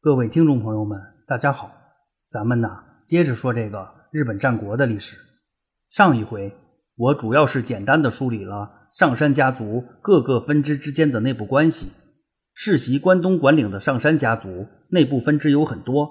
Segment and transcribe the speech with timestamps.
[0.00, 0.96] 各位听众朋友们，
[1.26, 1.72] 大家好，
[2.30, 2.70] 咱们呢
[3.08, 5.16] 接着说这个日本战国的历史。
[5.90, 6.54] 上一回
[6.94, 11.88] 我主要是简单的梳理了上山家族各个分支之间的内部关系。
[12.54, 16.08] 世袭关东管领的上山家族内部分支有很多，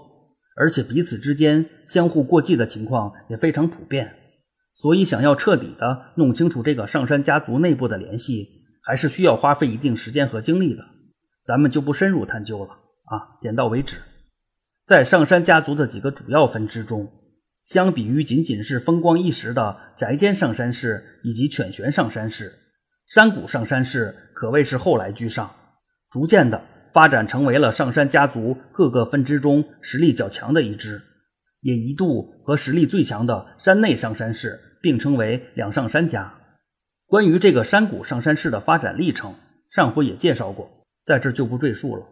[0.58, 4.14] 而且彼此之间相互过继的情况也非常普遍。
[4.76, 8.50] 所以，想要彻底的弄清楚这个上山家族内部的联系，
[8.84, 10.84] 还是需要花费一定时间和精力的。
[11.46, 12.78] 咱们就不深入探究了。
[13.08, 13.98] 啊，点到为止。
[14.86, 17.12] 在上杉家族的几个主要分支中，
[17.66, 22.54] 相比于仅仅是风光一时的宅间上杉氏以及犬玄上杉氏，
[23.10, 25.54] 山谷上杉氏可谓是后来居上，
[26.10, 26.62] 逐渐的
[26.94, 31.02] 发展成为了上杉家族各个分支中实力较强的一支，
[31.62, 36.34] 也一度和实力最强的山内上杉氏并称为两上杉家。
[37.08, 39.34] 关于这个山谷上杉氏的发展历程，
[39.70, 40.70] 上回也介绍过，
[41.06, 42.06] 在这就不赘述了。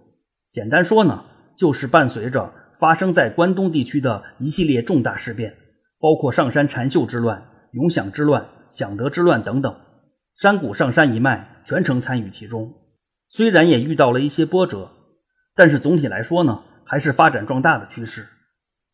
[0.55, 1.22] 简单说呢，
[1.58, 5.53] 就是伴随着发生在关东地区的一系列重大事变，
[6.00, 9.76] 包括上山禅秀之乱、永享之乱、享德之乱等等，
[10.38, 12.73] 山谷上山一脉全程参与其中。
[13.28, 14.89] 虽然也遇到了一些波折，
[15.58, 18.26] 但是总体来说呢，还是发展壮大的趋势。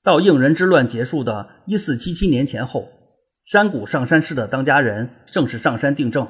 [0.03, 2.89] 到应仁之乱结束的1477年前后，
[3.45, 6.27] 山谷上山氏的当家人正是上山定政，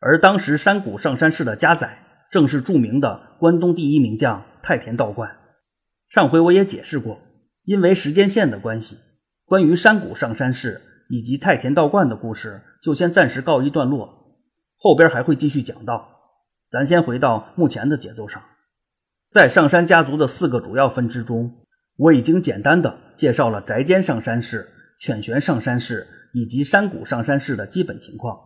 [0.00, 4.44] 而当时山谷上山氏的家宰正是著名的关东第一名将。
[4.62, 5.30] 太田道观，
[6.08, 7.20] 上回我也解释过，
[7.62, 8.96] 因为时间线的关系，
[9.44, 14.08] 关于山谷上山氏以及太田道观的故事就先暂时告一段落，
[14.76, 16.04] 后边还会继续讲到。
[16.68, 18.42] 咱先回到目前的节奏上，
[19.30, 21.48] 在上山家族的四个主要分支中，
[21.96, 24.66] 我已经简单的介绍了宅间上山氏、
[24.98, 28.36] 犬玄上山氏以及山谷上山氏的基本情况。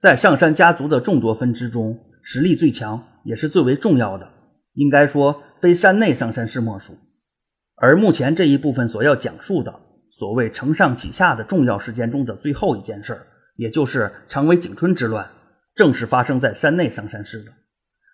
[0.00, 4.28] 在上山家族的众多分支中，实力最强也是最为重要的。
[4.72, 6.94] 应该说，非山内上山氏莫属。
[7.76, 9.72] 而目前这一部分所要讲述的
[10.10, 15.30] 所谓承上启下的重要事件中的最后一件事儿，也就是长尾景春之乱，
[15.74, 17.52] 正是发生在山内上山氏的。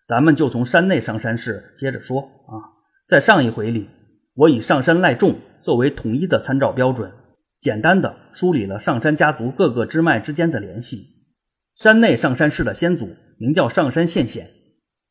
[0.07, 2.77] 咱们就从山内上山氏接着说啊。
[3.07, 3.89] 在上一回里，
[4.35, 7.11] 我以上山赖仲作为统一的参照标准，
[7.61, 11.07] 简单的梳理了上山家族各个支脉之间的联系。
[11.75, 14.49] 山内上山氏的先祖名叫上山宪显，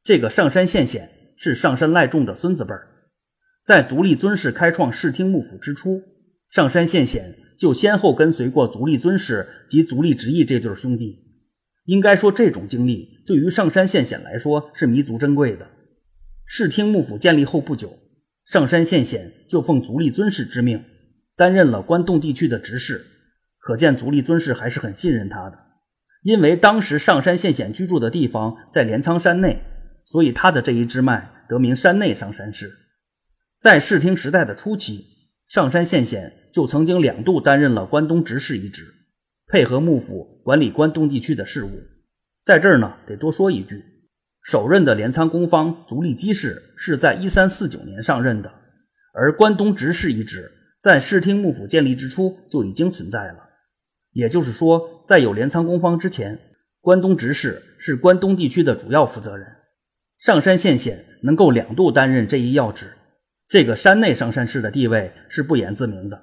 [0.06, 1.10] 这个上山宪显。
[1.42, 2.86] 是上山赖仲的孙子辈儿，
[3.64, 6.04] 在足利尊氏开创室町幕府之初，
[6.50, 11.18] 上山宪显就先后跟随过足利尊氏及足利直义这对兄弟。
[11.86, 15.66] 应该说，这种经历对于上山宪显来说是弥足珍贵的。
[16.46, 17.98] 室町幕府建立后不久，
[18.46, 20.84] 上山宪显就奉足利尊氏之命，
[21.38, 23.06] 担任了关东地区的执事，
[23.60, 25.58] 可见足利尊氏还是很信任他的。
[26.24, 29.64] 因为当时上山宪显居住的地方在镰仓山内。
[30.12, 32.72] 所以他的这一支脉得名山内上山氏。
[33.60, 35.06] 在室町时代的初期，
[35.48, 38.92] 上山宪显就曾经两度担任了关东执事一职，
[39.50, 41.70] 配合幕府管理关东地区的事务。
[42.44, 43.86] 在这儿呢，得多说一句，
[44.42, 48.52] 首任的镰仓公方足利基氏是在一三四九年上任的，
[49.14, 53.49] 而关东执事一职在室町幕府建立之初就已经存在了。
[54.12, 56.40] 也就是说，在有镰仓公方之前，
[56.82, 59.48] 关东执事是关东地区的主要负责人。
[60.18, 62.88] 上山县显能够两度担任这一要职，
[63.48, 66.22] 这个山内上山氏的地位是不言自明的。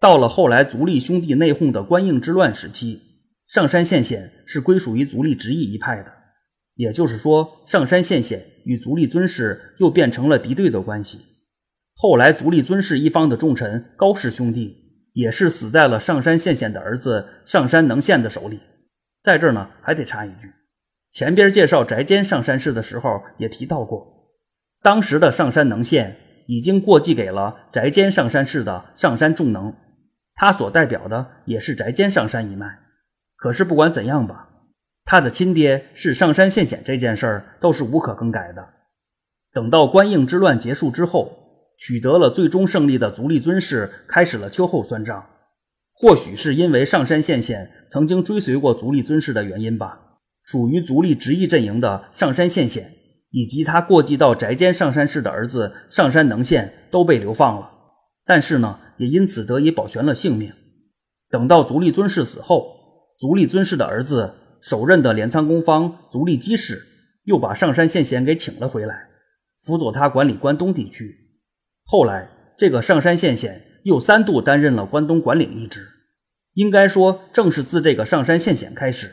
[0.00, 3.00] 到了后来足利兄弟内讧的官应之乱时期，
[3.48, 6.12] 上山县显是归属于足利直义一派的，
[6.76, 11.18] 也就是说，上山县显与足利尊氏又变成了敌对的关系。
[11.94, 18.60] 后来足利尊氏一方的重臣高氏兄弟也是死在了上山县显的儿子上山能宪的手里。
[19.22, 20.52] 在这儿呢，还得插一句。
[21.10, 24.30] 前边介绍宅间上山氏的时候也提到过，
[24.82, 29.74] 当时的上山能县已经过继给了宅间上山氏的上山重能，
[30.34, 32.78] 他所代表的也是宅间上山一脉。
[33.36, 34.48] 可是不管怎样吧，
[35.04, 38.68] 他的亲爹是上山县显这件事儿都是无可更改的。
[39.52, 41.47] 等到官应之乱结束之后，
[41.78, 45.24] 取得了最终胜利的足利尊氏开始了秋后算账，
[45.94, 50.00] 或许是因为上山县显曾经追随过足利尊氏的原因吧。
[50.42, 52.90] 属于足利直义阵营的上山县显，
[53.30, 57.70] 以及他过继到宅间上山氏的儿子上山能宪都被流放了，
[58.24, 60.50] 但是呢，也因此得以保全了性命。
[61.28, 62.66] 等到足利尊氏死后，
[63.18, 64.32] 足利尊氏的儿子
[64.62, 66.82] 首任的镰仓公方足利基氏
[67.24, 69.08] 又把上山县显给请了回来，
[69.62, 71.17] 辅佐他管理关东地区。
[71.90, 75.88] 后来，这个上山宪显又三度担任了关东管领一职。
[76.52, 79.10] 应该说，正是自这个上山宪显开始。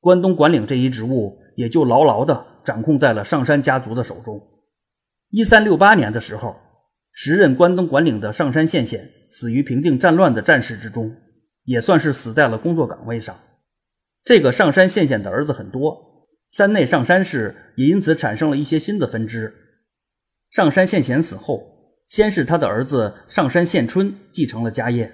[0.00, 4.40] 关东管领这一职务也就牢牢地掌控在了上山家族的手中。
[5.30, 6.56] 一三六八年的时候，
[7.12, 11.14] 时任关东管领的上山县显死于平定战乱的战事之中，
[11.62, 13.38] 也算是死在了工作岗位上。
[14.24, 19.54] 这个上山县显的儿子很多，山内上山氏也因此产生了一些新的分支。
[20.50, 21.75] 上山县显死后，
[22.06, 25.12] 先是他的儿子上山县春继承了家业，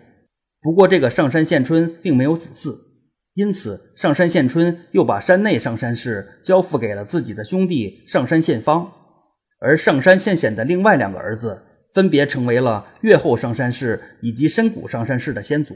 [0.60, 2.76] 不过这个上山县春并没有子嗣，
[3.34, 8.92] 因此上山县春又把山内上山氏交付给了自己的兄弟上山县方，
[9.58, 11.58] 而上山县显的另外两个儿子
[11.94, 15.74] 分别成为了越后上山氏以及深谷上山氏的先祖。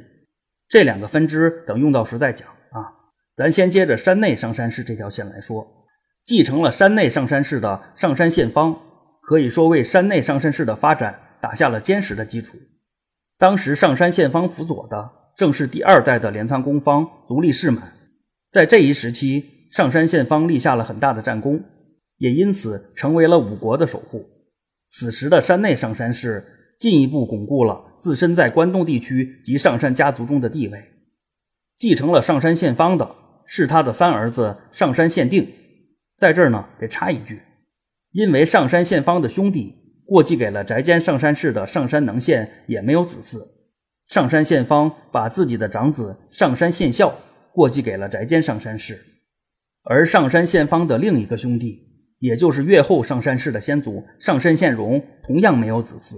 [0.69, 2.93] 这两个分支等用到时再讲啊，
[3.35, 5.67] 咱先接着山内上山氏这条线来说，
[6.27, 8.79] 继承了山内上山氏的上山县方。
[9.27, 12.57] 可以说为山内上山氏的发展打下了坚实的基础。
[13.37, 17.93] 当时上山县方辅佐的正是第二代的镰仓公方足利氏满，
[18.53, 21.61] 在这一时期，上山县方立下了很大的战功，
[22.19, 24.25] 也因此成为了五国的守护。
[24.89, 26.45] 此时的山内上山氏
[26.79, 30.81] 进一步巩固了自身在关东地区及上山家族中的地位。
[31.77, 33.11] 继承了上山县方的
[33.45, 35.53] 是他的三儿子上山县定，
[36.17, 37.43] 在这儿呢得插一句。
[38.17, 39.75] 因为上山县方的兄弟
[40.07, 43.47] 过继给了宅间上山氏的上山能县也没有子嗣，
[44.09, 47.15] 上山县方把自己的长子上山县孝
[47.53, 48.99] 过继给了宅间上山氏，
[49.83, 51.79] 而上山县方的另一个兄弟，
[52.19, 56.17] 也就是越后上山氏的先祖上山县荣同样没有子嗣，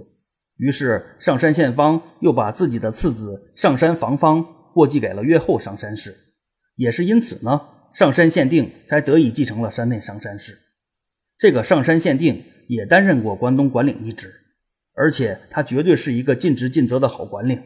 [0.59, 6.15] 于是上山县方又把自己的次子上山房方过继给了越后上山氏，
[6.77, 7.61] 也是因此呢，
[7.93, 10.56] 上山县定才得以继承了山内上山氏。
[11.38, 14.35] 这个上山县定也担任过关东管领一职，
[14.94, 17.62] 而且他绝对是一个尽职尽责的好管领。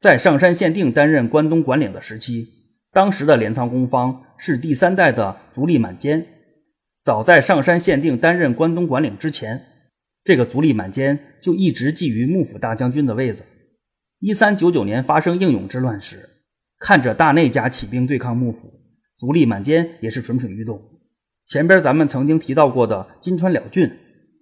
[0.00, 2.48] 在上山县定担任关东管领的时期，
[2.92, 6.26] 当时的镰仓公方是第三代的足利满兼。
[7.02, 9.60] 早在上山县定担任关东管领之前，
[10.24, 13.44] 这个足利满兼就一直觊觎幕府大将军的位子。
[14.18, 16.28] 一三九九年发生应勇之乱时，
[16.80, 18.68] 看着大内家起兵对抗幕府，
[19.16, 20.89] 足利满兼也是蠢蠢欲动。
[21.50, 23.90] 前边咱们曾经提到过的金川了俊，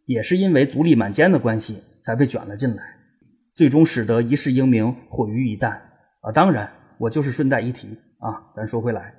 [0.05, 2.83] 也是因为足利满兼的关系才被卷了进来，
[3.55, 5.71] 最终使得一世英名毁于一旦
[6.21, 6.31] 啊！
[6.35, 7.89] 当然，我就是顺带一提
[8.19, 8.53] 啊。
[8.55, 9.15] 咱说回来，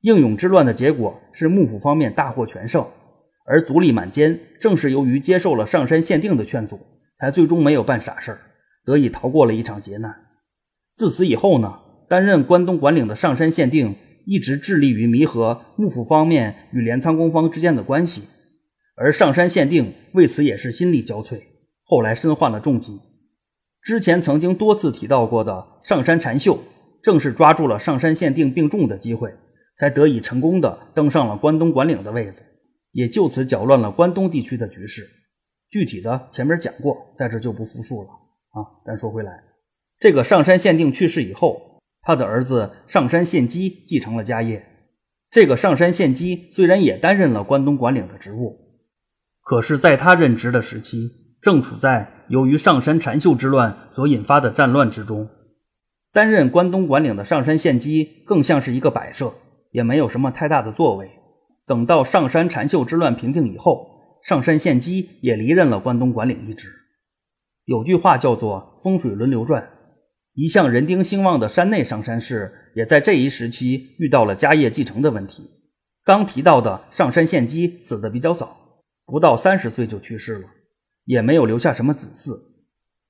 [0.00, 2.84] 应勇之乱的结果是幕府方面大获全胜，
[3.46, 6.80] 而足利满兼正是由于接受了上山县定的劝阻，
[7.16, 8.40] 才最终没有办傻事儿，
[8.84, 10.12] 得以逃过了一场劫难。
[10.96, 11.78] 自此以后呢，
[12.08, 13.94] 担任关东管领的上山县定。
[14.26, 18.22] 一直致力于弥合幕府方面与镰仓公方之间的关系，
[18.96, 21.40] 而上山县定为此也是心力交瘁，
[21.84, 22.98] 后来身患了重疾。
[23.82, 26.58] 之前曾经多次提到过的上山禅秀，
[27.02, 29.30] 正是抓住了上山县定病重的机会，
[29.78, 32.42] 才得以成功的登上了关东管领的位子，
[32.92, 35.06] 也就此搅乱了关东地区的局势。
[35.70, 38.64] 具体的前面讲过，在这就不复述了啊。
[38.86, 39.32] 但说回来，
[39.98, 41.73] 这个上山县定去世以后。
[42.04, 44.64] 他的儿子上山宪基继承了家业。
[45.30, 48.56] 这个上山宪基虽然也担任了关东管领的职务，
[49.42, 51.10] 可是，在他任职的时期，
[51.42, 55.28] 正处在由于上山禅秀之乱所引发的战乱之中。
[56.12, 59.34] 担任关东管领的上山宪基更像是一个摆设，
[59.72, 61.10] 也没有什么太大的作为。
[61.66, 66.68] 等到上山禅秀之乱平定以后，上山宪基也离任了关东管领一职。
[67.64, 69.68] 有句话叫做“风水轮流转”。
[70.34, 75.48] 一向人丁兴旺的山内上山氏，也在这一时期遇到了家业继承的问题。
[76.02, 78.56] 刚提到的上山县基死的比较早，
[79.06, 80.48] 不到三十岁就去世了，
[81.04, 82.36] 也没有留下什么子嗣。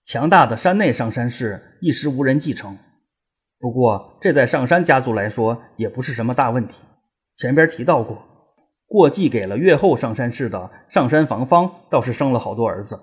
[0.04, 2.76] 强大的山内上山氏一时无人继承。
[3.59, 6.75] 不过，这在上山家族来说也不是什么大问题。
[7.37, 8.23] 前边提到过，
[8.87, 13.00] 过继给了越后上山氏的上山房方，倒是生了好多儿子。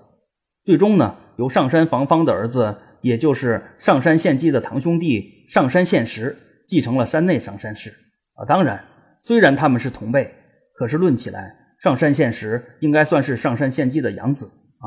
[0.62, 2.78] 最终呢，由上山房方的儿子。
[3.02, 7.90] 也就是上山县基的堂兄弟上山县石继承了山内上山氏
[8.34, 8.46] 啊。
[8.46, 8.82] 当然，
[9.22, 10.32] 虽然他们是同辈，
[10.74, 14.86] 可是论起来，上山县石应该算是上山县基的养子啊。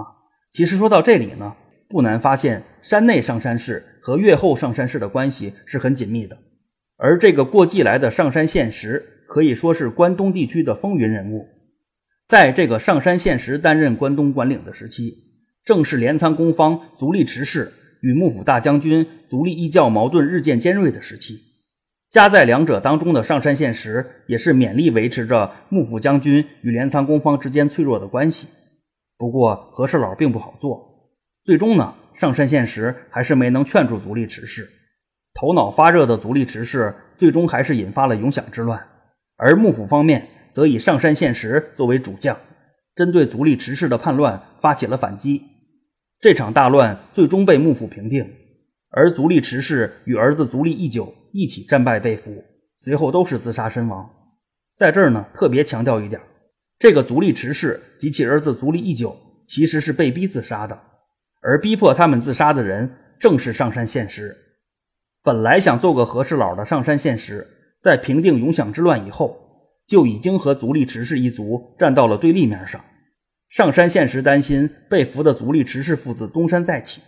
[0.52, 1.56] 其实说到这里呢，
[1.90, 6.38] 不难发现山内上山氏和越后上山氏的关系是很紧密的。
[6.98, 11.46] 而这个过继来的上山县石可以说是关东地区的风云人物。
[12.26, 15.14] 在这个上山县石担任关东管领的时期，
[15.64, 17.72] 正是镰仓公方足利持氏。
[18.06, 21.40] 与幕府大将军足利义教矛盾日渐尖锐的时期，
[22.12, 28.48] 夹在两者当中的上山县实，也是勉力维持着幕府将军与镰仓公方之间脆弱的关系。
[29.18, 31.10] 不过和事佬并不好做，
[31.44, 34.70] 最终呢，上山县实还是没能劝住足利持氏。
[35.34, 38.80] 头脑发热的足利持氏最终还是引发了永享之乱，
[39.36, 42.38] 而幕府方面则以上山县实作为主将，
[42.96, 45.42] 针对足利持氏的叛乱发起了反击。
[46.26, 48.28] 这场大乱最终被幕府平定，
[48.90, 52.44] 而足利持氏与儿子足利义久一起战败被俘，
[52.80, 54.10] 随后都是自杀身亡。
[54.76, 56.20] 在这儿呢，特别强调一点，
[56.80, 59.16] 这个足利持氏及其儿子足利义久
[59.48, 60.76] 其实是被逼自杀的，
[61.44, 64.36] 而逼迫他们自杀的人正是上山宪实。
[65.22, 67.46] 本来想做个和事佬的上山宪实，
[67.84, 69.38] 在平定永享之乱以后，
[69.86, 72.84] 就已经和足利持氏一族站到了对立面上。
[73.56, 77.02] 上山现实担心被俘的足利持氏父子东山再起，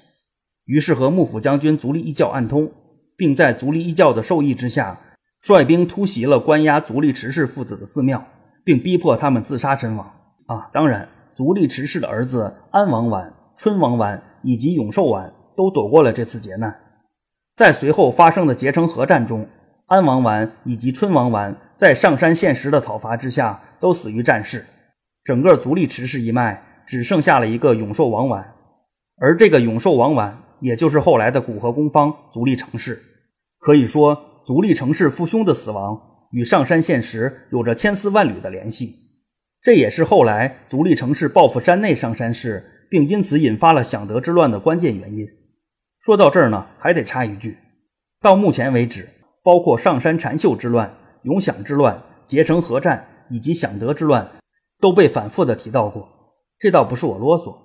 [0.64, 2.72] 于是和幕府将军足利义教暗通，
[3.18, 4.98] 并在足利义教的授意之下，
[5.42, 8.26] 率兵突袭了关押足利持氏父子的寺庙，
[8.64, 10.10] 并逼迫他们自杀身亡。
[10.46, 16.74] 啊，当然，足利持氏的儿子安王丸、春王丸以及永寿丸都躲过了这次劫难。
[17.58, 19.46] 在随后发生的结城合战中，
[19.88, 24.66] 安王丸以及春王丸在上山现实的讨伐之下都死于战事，
[25.28, 28.54] 整个足利持氏一脉只剩下了一个永寿王丸，
[29.18, 32.98] 而这个永寿王丸也就是后来的古河公方足利成氏。
[33.60, 36.00] 可以说，足利成氏父兄的死亡
[36.32, 38.96] 与上山宪实有着千丝万缕的联系，
[39.62, 45.28] 这也是后来足利成氏报复山内上山氏，并因此引发了享德之乱的关键原因。
[46.00, 47.58] 说到这儿呢，还得插一句：
[48.22, 49.06] 到目前为止，
[49.44, 50.90] 包括上山禅秀之乱、
[51.24, 54.26] 永享之乱、结成河战以及享德之乱，
[54.80, 56.08] 都被反复的提到过。
[56.60, 57.56] 这倒不是我啰嗦，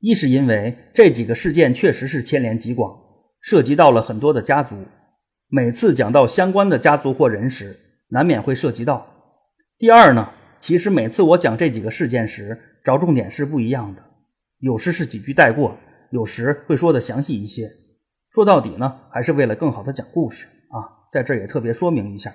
[0.00, 2.94] 一是因为这几个事件确实是牵连极广，
[3.40, 4.76] 涉及到了很多的家族，
[5.48, 7.76] 每次讲到相关的家族或人时，
[8.08, 9.06] 难免会涉及到。
[9.78, 10.30] 第二呢，
[10.60, 14.02] 其实每次我讲这几个事件时，着重点是不一样的，
[14.58, 15.76] 有时是几句带过。
[16.10, 17.68] 有时会说的详细一些，
[18.30, 20.78] 说到底呢，还是为了更好的讲故事啊。
[21.10, 22.32] 在这儿也特别说明一下，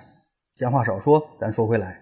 [0.52, 1.98] 闲话少说，咱说回来，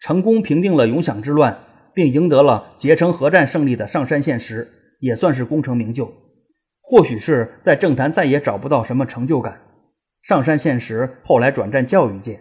[0.00, 1.58] 成功平定了永享之乱，
[1.94, 4.68] 并赢得了结成合战胜利的上山县时，
[5.00, 6.12] 也算是功成名就。
[6.80, 9.60] 或许是在政坛再也找不到什么成就感，
[10.22, 12.40] 上山县时后来转战教育界，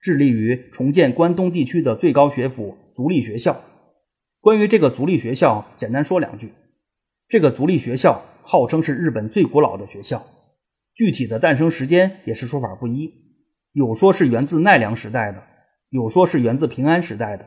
[0.00, 3.56] 致力于重建关东地区的最高学府足利学校。
[4.40, 6.50] 关于这个足利学校，简单说两句。
[7.28, 10.22] 这个足利学校号称是日本最古老的学校，
[10.94, 13.10] 具体的诞生时间也是说法不一，
[13.72, 15.42] 有说是源自奈良时代的，
[15.94, 17.46] 有说是源自平安时代的，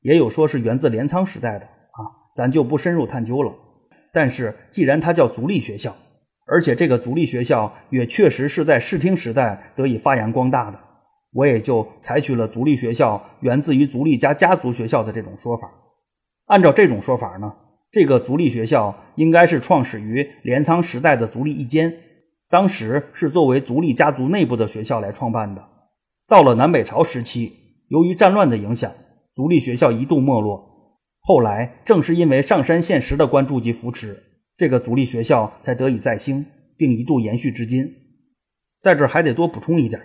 [0.00, 2.00] 也有说是源自镰仓时代的啊，
[2.34, 3.52] 咱就不深入探究了。
[4.14, 5.94] 但是既然它叫足利学校，
[6.46, 10.80] 而且这个足利学校也确实是在室町时代得以发扬光大的，
[11.34, 15.70] 我也就采取了足利学校源自于足利家家族学校的这种说法。
[16.46, 17.54] 按照这种说法呢？
[17.90, 21.92] 这个足利学校应该是创始于镰仓时代的足利一间，
[22.48, 25.62] 当时是作为足利家族内部的学校来创办的。
[26.26, 27.52] 到了南北朝时期，
[27.92, 28.90] 由于战乱的影响，
[29.34, 30.66] 足立学校一度没落。
[31.20, 34.18] 后来正是因为上山现实的关注及扶持，
[34.56, 36.42] 这个足立学校才得以再兴，
[36.78, 37.84] 并一度延续至今。
[38.80, 40.00] 在这还得多补充一点，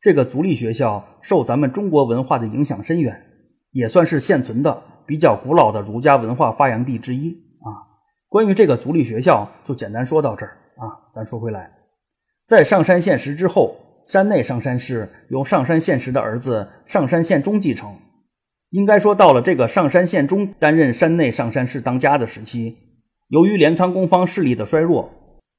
[0.00, 3.24] 这个足立学校受咱们中国文化的影响深远，
[3.70, 4.82] 也算是现存的。
[5.06, 7.68] 比较古老的儒家文化发扬地之一啊。
[8.28, 11.12] 关于这个足立学校，就简单说到这儿啊。
[11.14, 11.70] 咱说回来，
[12.48, 13.76] 在上山现实之后，
[14.06, 17.96] 山内上山氏由上山宪实的儿子上山宪忠继承。
[18.70, 22.76] 应该说，到了这个上山宪忠担任山内上山氏当家的时期，
[23.28, 25.10] 由于镰仓公方势力的衰弱，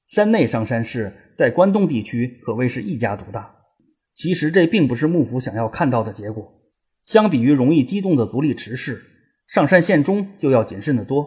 [0.08, 3.56] 山内上山氏在关东地区可谓是一家独大。
[4.14, 6.52] 其实这并不是幕府想要看到的结果。
[7.04, 9.02] 相比于容易激动的足利持氏。
[9.48, 11.24] 上山县中就要谨慎得多，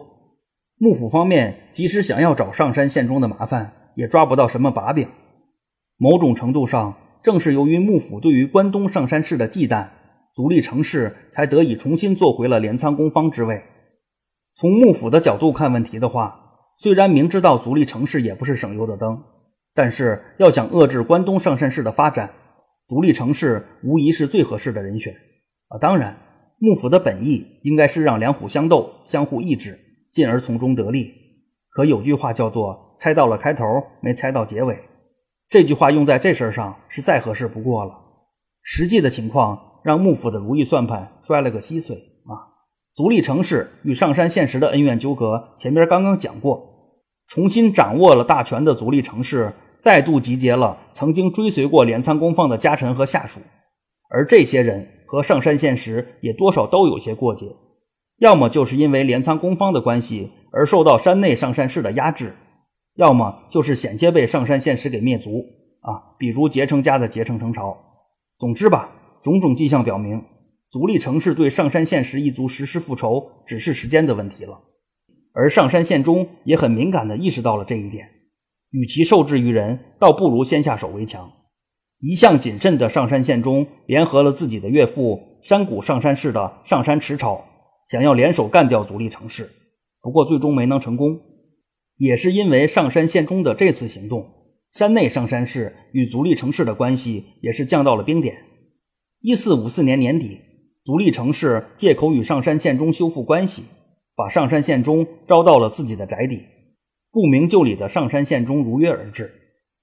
[0.77, 5.07] 幕府方面即使想要找上山县中的麻烦，也抓不到什么把柄。
[5.97, 9.87] 某种程度上，正是由于幕府对于关东上山氏的忌惮，
[10.35, 13.61] 足利成氏才得以重新做回了镰仓公方之位。
[14.55, 16.39] 从幕府的角度看问题的话，
[16.77, 19.21] 虽然明知道足利成氏也不是省油的灯，
[19.73, 22.29] 但是要想遏制关东上山氏的发展，
[22.87, 25.13] 足利成氏无疑是最合适的人选
[25.69, 25.77] 啊！
[25.79, 26.17] 当然。
[26.61, 29.79] 幕府的本意应该是让两虎相斗，相互抑制，
[30.11, 31.09] 进而从中得利。
[31.69, 33.63] 可有句话叫做“猜到了开头，
[34.01, 34.77] 没猜到结尾”，
[35.49, 37.91] 这句话用在这事儿上是再合适不过了。
[38.61, 42.31] 实际的情况让幕府的如意算盘摔了个稀碎啊！
[42.93, 46.61] 足利城氏与上山现实的恩怨纠葛，前边刚刚讲过，
[47.27, 53.39] 重新掌握了大权的足利城氏再度集结了曾经追随过镰仓公方的家臣和下属，
[54.09, 54.87] 而这些人。
[55.11, 57.47] 和上山现实也多少都有些过节，
[58.19, 62.31] 要么就是因为镰仓公方的关系而受到山内上山氏的压制，
[62.99, 65.39] 要么就是险些被上山县时给灭族
[65.79, 67.77] 啊，比如结成家的结成成朝。
[68.37, 68.91] 总之吧，
[69.23, 70.21] 种种迹象表明，
[70.69, 74.59] 足利城市对上山县时一族实施复仇只是时间的问题了。
[75.31, 78.05] 而上山县中也很敏感地意识到了这一点，
[78.71, 81.31] 与其受制于人，倒不如先下手为强。
[82.01, 87.41] 一向谨慎的上山县中联合了自己的岳父山谷上山氏的上山池朝，
[87.87, 89.49] 想要联手干掉足利城市，
[90.01, 91.17] 不过最终没能成功。
[91.99, 94.25] 也是因为上山县中的这次行动，
[94.71, 98.37] 山内上山市与足利城市的关系也是降到了冰点。
[99.19, 100.39] 一四五四年年底，
[100.85, 103.65] 足利城市借口与上山县中修复关系，
[104.15, 106.41] 把上山县中招到了自己的宅邸。
[107.11, 109.29] 不明就里的上山县中如约而至，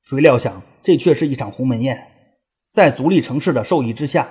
[0.03, 2.03] 谁料想这却是一场鸿门宴。
[2.73, 4.27] 在足利城市的授意之下，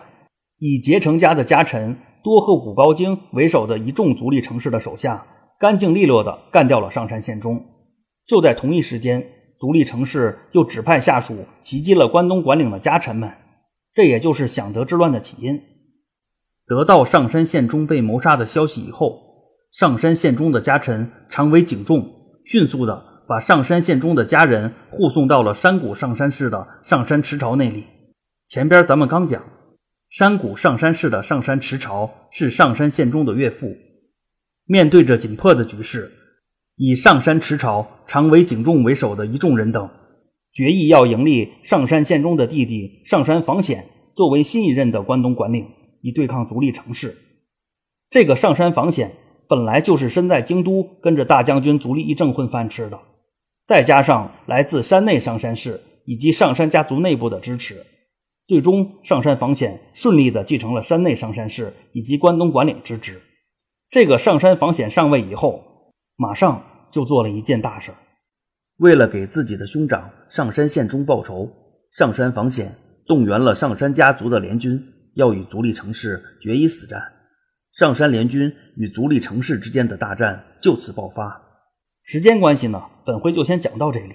[0.58, 5.24] 以结成家的家臣多贺古高京为首的一众足利城市的手下，
[5.60, 7.63] 干净利落地干掉了上山县中。
[8.25, 9.24] 就在同一时间，
[9.58, 13.32] 足利城氏又指派下属袭击了关东管领的家臣们，
[13.94, 15.62] 这也就是享德之乱的起因。
[16.65, 19.22] 得到上山县中被谋杀的消息以后，
[19.72, 22.03] 上山县中的家臣常为景重，
[22.46, 27.86] 迅速的把上山县中的家人护送到了山谷上山市的上山池朝那里。
[28.48, 29.44] 前边咱们刚讲，
[30.10, 33.75] 山谷上山市的上山池朝是上山县中的岳父，
[34.65, 36.12] 面对着紧迫的局势。
[36.77, 39.89] 以上山池朝常为景重为首的一众人等，
[40.53, 45.65] 决意要迎立上山县中的弟弟上山房显作为新一任的关东管领，
[46.01, 47.15] 以对抗足利城氏。
[48.10, 49.10] 这个上山房显
[49.48, 53.00] 本来就是身在京都，跟着大将军足利义政混饭吃的，
[53.65, 57.82] 再加上来自山内上山氏以及上山家族内部的支持，
[58.48, 63.22] 最终上山房显顺利地继承了山内上山氏以及关东管领之职。
[63.89, 65.63] 这个上山房显上位以后。
[66.17, 67.91] 马上就做了一件大事
[68.77, 71.50] 为了给自己的兄长上山县中报仇，
[71.91, 72.74] 上山防显
[73.05, 74.81] 动员了上山家族的联军，
[75.15, 77.01] 要与足利城市决一死战。
[77.74, 81.41] 上山联军与足利城市之间的大战就此爆发。
[82.03, 84.13] 时间关系呢，本回就先讲到这里，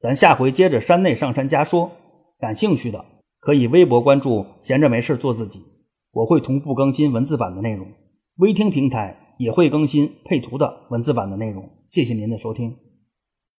[0.00, 1.90] 咱下回接着山内上山家说。
[2.38, 3.02] 感兴趣的
[3.40, 5.60] 可以微博关注“闲着没事做自己”，
[6.12, 7.86] 我会同步更新文字版的内容。
[8.36, 9.25] 微听平台。
[9.38, 11.68] 也会更新配图的文字版的内容。
[11.88, 12.85] 谢谢您的收听。